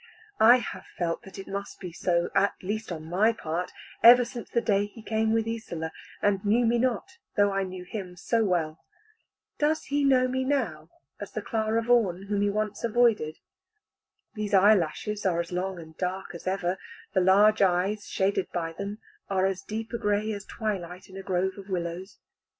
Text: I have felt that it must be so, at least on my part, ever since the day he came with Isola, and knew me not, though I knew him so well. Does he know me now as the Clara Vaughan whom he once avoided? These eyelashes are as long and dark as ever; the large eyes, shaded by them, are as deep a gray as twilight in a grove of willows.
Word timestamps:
I 0.39 0.55
have 0.55 0.87
felt 0.97 1.21
that 1.21 1.37
it 1.37 1.47
must 1.47 1.79
be 1.79 1.91
so, 1.91 2.31
at 2.33 2.55
least 2.63 2.91
on 2.91 3.05
my 3.05 3.33
part, 3.33 3.71
ever 4.01 4.25
since 4.25 4.49
the 4.49 4.59
day 4.59 4.87
he 4.87 5.03
came 5.03 5.31
with 5.31 5.47
Isola, 5.47 5.91
and 6.23 6.43
knew 6.43 6.65
me 6.65 6.79
not, 6.79 7.19
though 7.37 7.51
I 7.53 7.61
knew 7.61 7.83
him 7.83 8.15
so 8.17 8.43
well. 8.43 8.79
Does 9.59 9.83
he 9.83 10.03
know 10.03 10.27
me 10.27 10.43
now 10.43 10.89
as 11.19 11.33
the 11.33 11.41
Clara 11.43 11.83
Vaughan 11.83 12.23
whom 12.23 12.41
he 12.41 12.49
once 12.49 12.83
avoided? 12.83 13.37
These 14.33 14.55
eyelashes 14.55 15.23
are 15.23 15.39
as 15.39 15.51
long 15.51 15.77
and 15.79 15.95
dark 15.99 16.33
as 16.33 16.47
ever; 16.47 16.79
the 17.13 17.21
large 17.21 17.61
eyes, 17.61 18.07
shaded 18.07 18.47
by 18.51 18.73
them, 18.73 18.97
are 19.29 19.45
as 19.45 19.61
deep 19.61 19.93
a 19.93 19.99
gray 19.99 20.31
as 20.31 20.45
twilight 20.45 21.09
in 21.09 21.15
a 21.15 21.21
grove 21.21 21.59
of 21.59 21.69
willows. 21.69 22.17